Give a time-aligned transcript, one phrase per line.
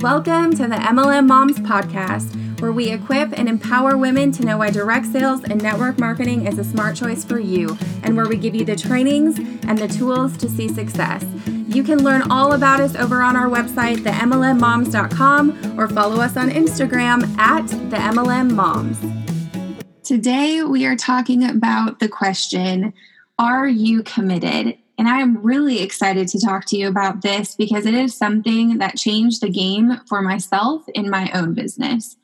[0.00, 4.70] Welcome to the MLM Moms Podcast, where we equip and empower women to know why
[4.70, 8.54] direct sales and network marketing is a smart choice for you, and where we give
[8.54, 11.22] you the trainings and the tools to see success.
[11.68, 16.48] You can learn all about us over on our website, themlmmoms.com, or follow us on
[16.48, 18.98] Instagram at the MLM Moms.
[20.02, 22.94] Today, we are talking about the question
[23.38, 24.78] Are you committed?
[25.00, 28.76] And I am really excited to talk to you about this because it is something
[28.80, 32.18] that changed the game for myself in my own business.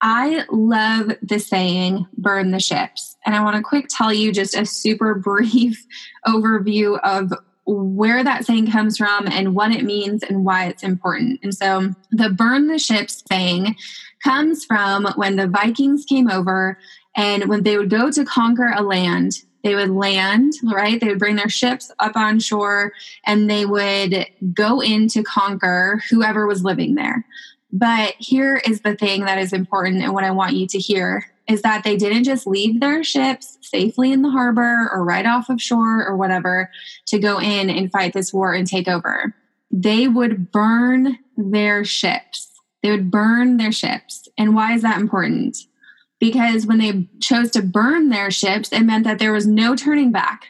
[0.00, 3.16] I love the saying, burn the ships.
[3.26, 5.84] And I want to quick tell you just a super brief
[6.24, 7.32] overview of
[7.66, 11.40] where that saying comes from and what it means and why it's important.
[11.42, 13.74] And so the burn the ships saying
[14.22, 16.78] comes from when the Vikings came over
[17.16, 19.32] and when they would go to conquer a land,
[19.64, 21.00] they would land, right?
[21.00, 22.92] They would bring their ships up on shore
[23.26, 27.26] and they would go in to conquer whoever was living there.
[27.72, 31.26] But here is the thing that is important and what I want you to hear
[31.48, 35.48] is that they didn't just leave their ships safely in the harbor or right off
[35.50, 36.70] of shore or whatever
[37.06, 39.34] to go in and fight this war and take over.
[39.70, 42.50] They would burn their ships.
[42.82, 44.28] They would burn their ships.
[44.38, 45.56] And why is that important?
[46.24, 50.10] Because when they chose to burn their ships, it meant that there was no turning
[50.10, 50.46] back.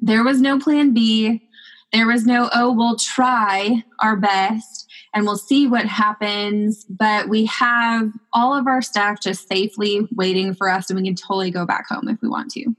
[0.00, 1.48] There was no plan B.
[1.94, 6.84] There was no, oh, we'll try our best and we'll see what happens.
[6.90, 11.14] But we have all of our stuff just safely waiting for us, and we can
[11.14, 12.76] totally go back home if we want to.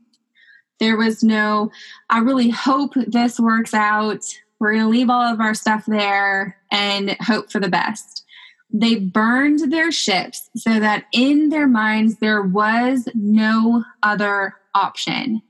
[0.79, 1.71] There was no,
[2.11, 4.23] I really hope this works out.
[4.59, 8.23] We're going to leave all of our stuff there and hope for the best
[8.71, 15.41] they burned their ships so that in their minds there was no other option.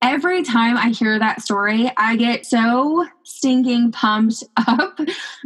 [0.00, 4.98] Every time I hear that story, I get so stinking pumped up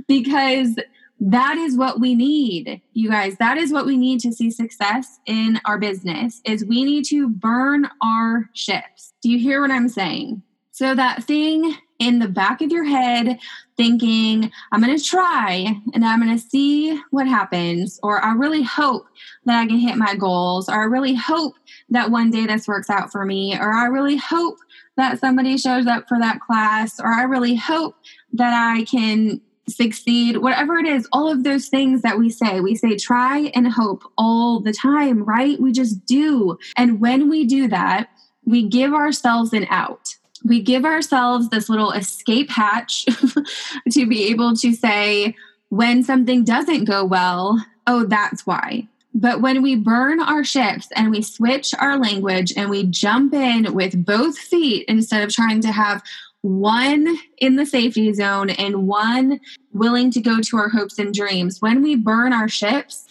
[0.08, 0.76] because
[1.24, 3.36] that is what we need you guys.
[3.38, 7.28] That is what we need to see success in our business is we need to
[7.28, 9.14] burn our ships.
[9.22, 10.42] Do you hear what i'm saying?
[10.72, 13.38] So that thing in the back of your head
[13.76, 18.62] thinking, I'm going to try and I'm going to see what happens, or I really
[18.62, 19.06] hope
[19.44, 21.54] that I can hit my goals, or I really hope
[21.90, 24.58] that one day this works out for me, or I really hope
[24.96, 27.94] that somebody shows up for that class, or I really hope
[28.32, 32.60] that I can succeed, whatever it is, all of those things that we say.
[32.60, 35.58] We say try and hope all the time, right?
[35.60, 36.58] We just do.
[36.76, 38.08] And when we do that,
[38.44, 43.04] we give ourselves an out we give ourselves this little escape hatch
[43.90, 45.34] to be able to say,
[45.68, 48.86] when something doesn't go well, oh, that's why.
[49.14, 53.72] But when we burn our ships and we switch our language and we jump in
[53.74, 56.02] with both feet instead of trying to have
[56.40, 59.40] one in the safety zone and one
[59.72, 63.06] willing to go to our hopes and dreams, when we burn our ships,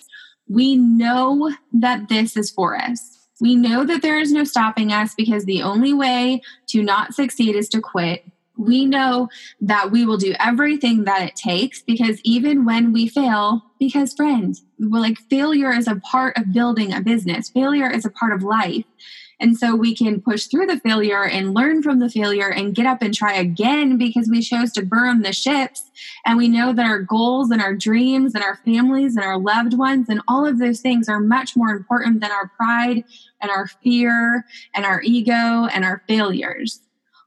[0.47, 3.20] we know that this is for us.
[3.41, 7.55] We know that there is no stopping us because the only way to not succeed
[7.55, 8.23] is to quit.
[8.55, 9.29] We know
[9.61, 14.63] that we will do everything that it takes because even when we fail, because friends,
[14.77, 18.43] we're like failure is a part of building a business, failure is a part of
[18.43, 18.85] life.
[19.41, 22.85] And so we can push through the failure and learn from the failure and get
[22.85, 25.89] up and try again because we chose to burn the ships.
[26.27, 29.75] And we know that our goals and our dreams and our families and our loved
[29.75, 33.03] ones and all of those things are much more important than our pride
[33.41, 36.79] and our fear and our ego and our failures.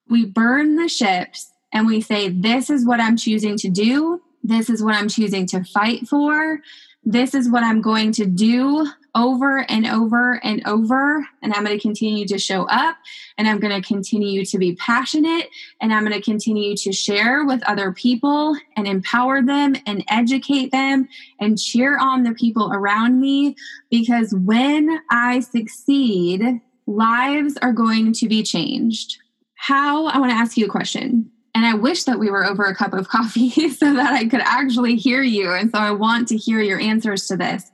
[0.08, 4.22] We burn the ships and we say, This is what I'm choosing to do.
[4.44, 6.60] This is what I'm choosing to fight for.
[7.02, 11.26] This is what I'm going to do over and over and over.
[11.42, 12.96] And I'm going to continue to show up
[13.38, 15.48] and I'm going to continue to be passionate
[15.80, 20.72] and I'm going to continue to share with other people and empower them and educate
[20.72, 21.08] them
[21.38, 23.56] and cheer on the people around me
[23.90, 29.18] because when I succeed, lives are going to be changed.
[29.54, 30.06] How?
[30.06, 31.30] I want to ask you a question.
[31.54, 34.42] And I wish that we were over a cup of coffee so that I could
[34.42, 35.52] actually hear you.
[35.52, 37.70] And so I want to hear your answers to this.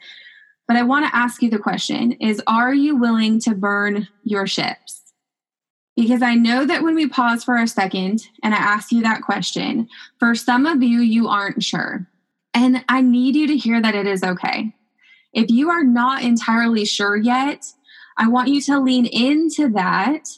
[0.70, 4.46] But I want to ask you the question is are you willing to burn your
[4.46, 5.02] ships?
[5.96, 9.22] Because I know that when we pause for a second and I ask you that
[9.22, 9.88] question,
[10.20, 12.06] for some of you, you aren't sure.
[12.54, 14.72] And I need you to hear that it is okay.
[15.32, 17.66] If you are not entirely sure yet,
[18.16, 20.28] I want you to lean into that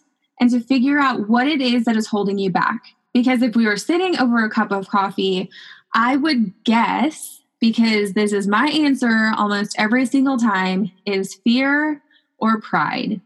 [0.41, 2.81] and to figure out what it is that is holding you back.
[3.13, 5.51] Because if we were sitting over a cup of coffee,
[5.93, 12.03] I would guess because this is my answer almost every single time is fear
[12.39, 13.21] or pride.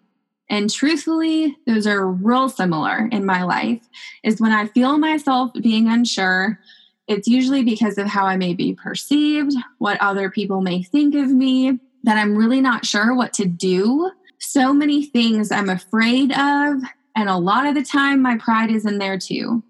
[0.50, 3.80] And truthfully, those are real similar in my life.
[4.22, 6.60] Is when I feel myself being unsure,
[7.08, 11.30] it's usually because of how I may be perceived, what other people may think of
[11.30, 14.10] me, that I'm really not sure what to do.
[14.38, 16.82] So many things I'm afraid of.
[17.16, 19.62] And a lot of the time, my pride is in there too.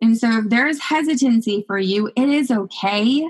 [0.00, 3.28] And so, if there's hesitancy for you, it is okay.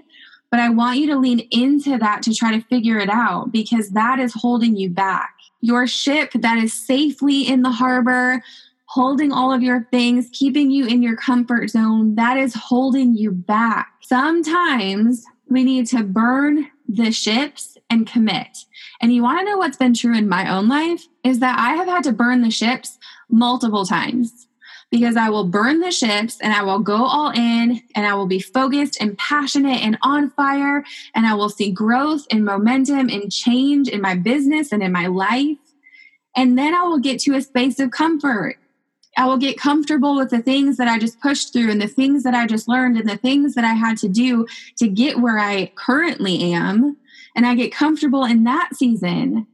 [0.52, 3.88] But I want you to lean into that to try to figure it out because
[3.90, 5.34] that is holding you back.
[5.62, 8.42] Your ship that is safely in the harbor,
[8.84, 13.30] holding all of your things, keeping you in your comfort zone, that is holding you
[13.30, 13.94] back.
[14.02, 18.58] Sometimes we need to burn the ships and commit.
[19.00, 21.76] And you want to know what's been true in my own life is that I
[21.76, 22.98] have had to burn the ships
[23.30, 24.48] multiple times
[24.92, 28.26] because I will burn the ships and I will go all in and I will
[28.26, 30.84] be focused and passionate and on fire
[31.16, 35.08] and I will see growth and momentum and change in my business and in my
[35.08, 35.58] life.
[36.36, 38.58] And then I will get to a space of comfort
[39.16, 42.22] I will get comfortable with the things that I just pushed through and the things
[42.22, 44.46] that I just learned and the things that I had to do
[44.78, 46.96] to get where I currently am.
[47.34, 49.46] And I get comfortable in that season.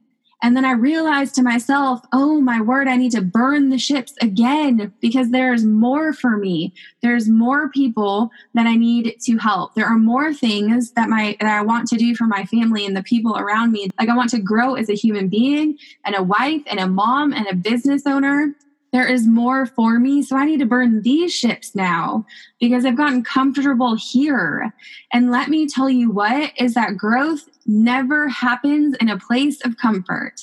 [0.43, 4.15] And then I realized to myself, oh my word, I need to burn the ships
[4.21, 6.73] again because there's more for me.
[7.03, 9.75] There's more people that I need to help.
[9.75, 12.97] There are more things that my that I want to do for my family and
[12.97, 13.89] the people around me.
[13.99, 17.33] Like I want to grow as a human being and a wife and a mom
[17.33, 18.55] and a business owner
[18.93, 20.23] there is more for me.
[20.23, 22.25] So I need to burn these ships now
[22.59, 24.73] because I've gotten comfortable here.
[25.13, 29.77] And let me tell you what is that growth never happens in a place of
[29.77, 30.35] comfort.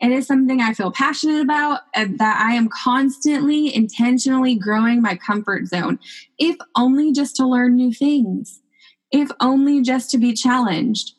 [0.00, 5.16] It is something I feel passionate about uh, that I am constantly intentionally growing my
[5.16, 5.98] comfort zone,
[6.38, 8.60] if only just to learn new things,
[9.12, 11.12] if only just to be challenged.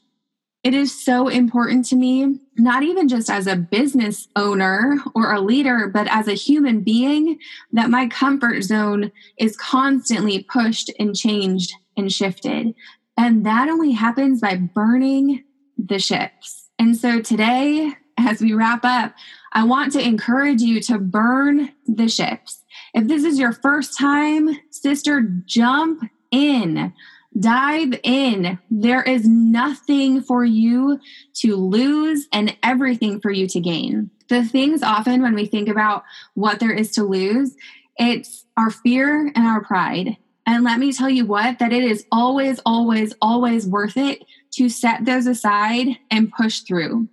[0.63, 5.41] It is so important to me, not even just as a business owner or a
[5.41, 7.39] leader, but as a human being,
[7.71, 12.75] that my comfort zone is constantly pushed and changed and shifted.
[13.17, 15.43] And that only happens by burning
[15.77, 16.69] the ships.
[16.77, 19.15] And so today, as we wrap up,
[19.53, 22.63] I want to encourage you to burn the ships.
[22.93, 26.93] If this is your first time, sister, jump in.
[27.39, 28.59] Dive in.
[28.69, 30.99] There is nothing for you
[31.35, 34.11] to lose and everything for you to gain.
[34.27, 37.55] The things often when we think about what there is to lose,
[37.97, 40.17] it's our fear and our pride.
[40.45, 44.23] And let me tell you what, that it is always, always, always worth it
[44.53, 47.07] to set those aside and push through.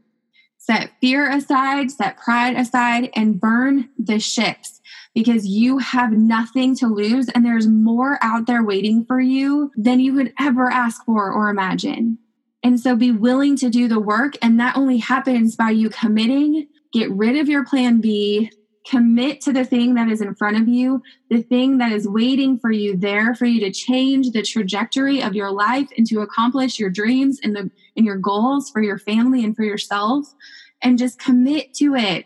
[0.56, 4.77] Set fear aside, set pride aside, and burn the ships
[5.18, 9.98] because you have nothing to lose and there's more out there waiting for you than
[9.98, 12.16] you could ever ask for or imagine.
[12.62, 14.34] And so be willing to do the work.
[14.42, 18.48] And that only happens by you committing, get rid of your plan B,
[18.86, 22.56] commit to the thing that is in front of you, the thing that is waiting
[22.56, 26.78] for you there for you to change the trajectory of your life and to accomplish
[26.78, 30.32] your dreams and the and your goals for your family and for yourself
[30.80, 32.24] and just commit to it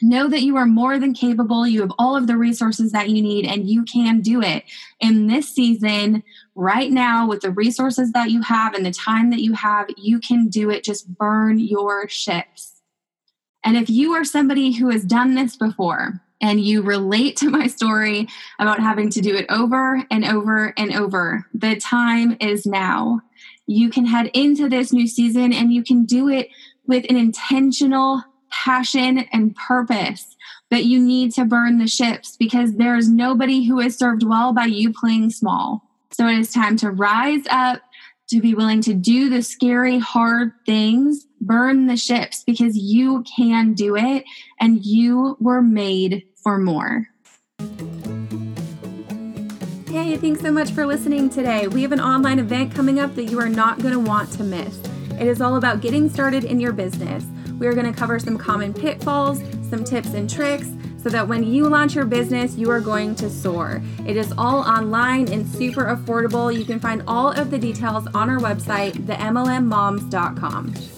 [0.00, 1.66] know that you are more than capable.
[1.66, 4.64] You have all of the resources that you need and you can do it.
[5.00, 6.22] In this season,
[6.54, 10.20] right now, with the resources that you have and the time that you have, you
[10.20, 10.84] can do it.
[10.84, 12.80] Just burn your ships.
[13.64, 17.66] And if you are somebody who has done this before, and you relate to my
[17.66, 18.28] story
[18.58, 23.20] about having to do it over and over and over, the time is now.
[23.66, 26.48] You can head into this new season and you can do it
[26.86, 28.22] with an intentional
[28.64, 30.36] passion and purpose
[30.70, 34.64] that you need to burn the ships because there's nobody who is served well by
[34.64, 35.82] you playing small.
[36.10, 37.80] So it is time to rise up,
[38.30, 43.74] to be willing to do the scary, hard things, burn the ships because you can
[43.74, 44.24] do it
[44.60, 47.06] and you were made for more.
[49.88, 51.68] Hey, thanks so much for listening today.
[51.68, 54.44] We have an online event coming up that you are not going to want to
[54.44, 54.78] miss.
[55.18, 57.24] It is all about getting started in your business.
[57.58, 61.44] We are going to cover some common pitfalls, some tips and tricks, so that when
[61.44, 63.82] you launch your business, you are going to soar.
[64.06, 66.56] It is all online and super affordable.
[66.56, 70.97] You can find all of the details on our website, themlmmoms.com.